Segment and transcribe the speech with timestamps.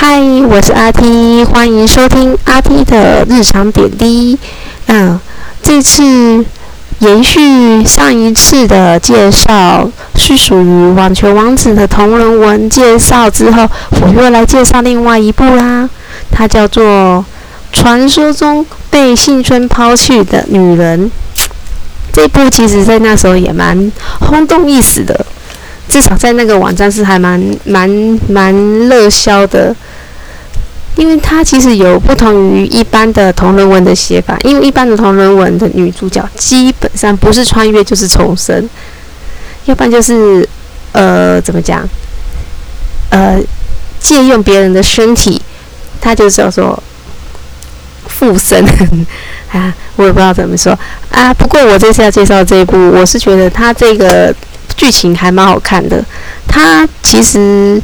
[0.00, 4.38] 嗨，我是阿 T，欢迎收听阿 T 的日常点滴。
[4.86, 5.18] 嗯，
[5.60, 6.44] 这次
[7.00, 13.68] 延续上一次的介绍，是属于网球王子的同人文介绍之后，
[14.00, 15.90] 我又来介绍另外一部啦。
[16.30, 16.84] 它叫做
[17.72, 21.10] 《传说中被幸村抛弃的女人》。
[22.12, 23.90] 这部其实在那时候也蛮
[24.20, 25.26] 轰动一时的。
[25.88, 27.90] 至少在那个网站是还蛮蛮
[28.28, 28.54] 蛮
[28.90, 29.74] 热销的，
[30.98, 38.68] 因为它其实有不同于一般的同人文的写法，因为一般的同人文的女主角基本上不是穿越就是重生，
[39.66, 40.46] 要不然就是
[40.92, 41.88] 呃怎么讲，
[43.10, 43.40] 呃
[44.00, 45.40] 借用别人的身体，
[46.00, 46.82] 它就叫做
[48.08, 48.64] 附身
[49.52, 50.76] 啊，我也不知道怎么说
[51.12, 51.32] 啊。
[51.32, 54.34] 不过我这次要介绍这一部，我是觉得它这个。
[54.76, 56.04] 剧情还蛮好看的，
[56.46, 57.82] 它其实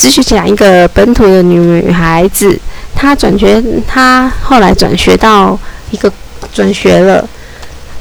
[0.00, 2.58] 只是讲一个本土的女孩子，
[2.94, 5.58] 她转学，她后来转学到
[5.90, 6.10] 一个
[6.54, 7.28] 转学了。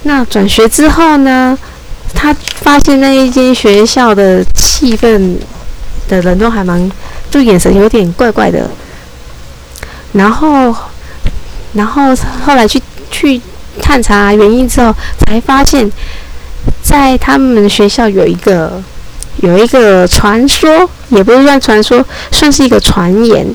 [0.03, 1.59] 那转学之后呢，
[2.13, 5.35] 她发现那一间学校的气氛
[6.07, 6.89] 的人都还蛮，
[7.29, 8.71] 就眼神有点怪怪的。
[10.13, 10.73] 然后，
[11.73, 13.41] 然后后来去去
[13.81, 15.91] 探查原因之后，才发现。
[16.81, 18.81] 在他们学校有一个
[19.41, 23.45] 有一个传说，也不是算传说，算是一个传言。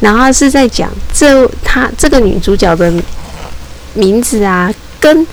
[0.00, 2.92] 然后是在讲这她这个女主角的
[3.94, 5.26] 名字啊，跟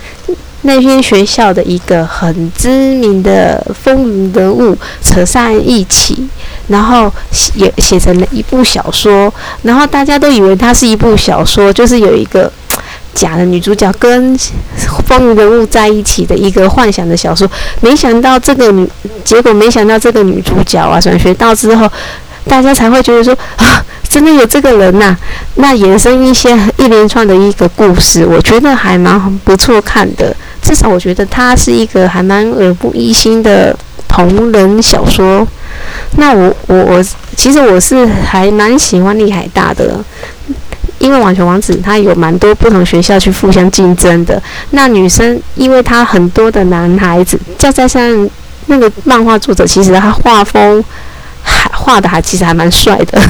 [0.62, 6.28] 那间学校的一个很知名的风云人物扯上一起，
[6.68, 9.34] 然后写写成了一部小说。
[9.64, 12.52] 然后大家都以为它是一部小说，就是有一个。
[13.14, 14.38] 假的女主角跟
[15.06, 17.50] 风云人物在一起的一个幻想的小说，
[17.82, 18.90] 没想到这个女，
[19.24, 21.90] 结果没想到这个女主角啊，转学到之后，
[22.48, 25.16] 大家才会觉得说啊，真的有这个人呐。
[25.56, 30.36] 那衍生一些一连串的一个故事，我觉得还蛮不错看的。
[30.62, 35.46] 至少我觉得它是一个还蛮耳目一新的同人小说。
[36.18, 37.04] 那我我我，
[37.36, 40.04] 其实我是还蛮喜欢厉海大的。
[41.04, 48.30] 因为网球王子他有蛮多不同学校去互相竞争的，那女生因为他很多的男孩子，再加上
[48.68, 50.82] 那个漫画作者其实他画风
[51.44, 53.22] 还画的还其实还蛮帅的，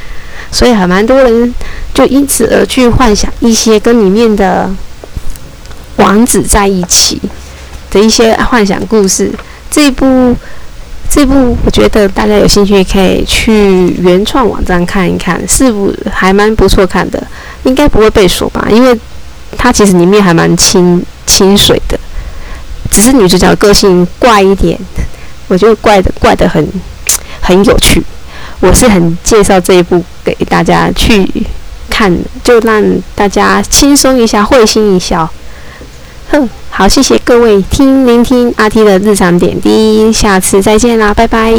[0.52, 1.54] 所以还蛮多人
[1.94, 4.70] 就因此而去幻想一些跟里面的
[5.96, 7.18] 王子在一起
[7.90, 9.32] 的一些幻想故事。
[9.70, 10.36] 这一部。
[11.14, 17.22] 这部我觉得大家有兴趣可以去原创网站看一看，是不还蛮不错看的，
[17.64, 18.66] 应该不会被锁吧？
[18.70, 18.98] 因为
[19.58, 22.00] 它其实里面还蛮清清水的，
[22.90, 24.78] 只是女主角个性怪一点，
[25.48, 26.66] 我觉得怪的怪的很
[27.42, 28.02] 很有趣。
[28.60, 31.30] 我是很介绍这一部给大家去
[31.90, 32.10] 看，
[32.42, 32.82] 就让
[33.14, 35.28] 大家轻松一下，会心一笑。
[36.32, 36.48] 嗯。
[36.74, 41.52] 好，谢谢各位听聆听阿 T 的日常点滴，下次再见啦，拜拜。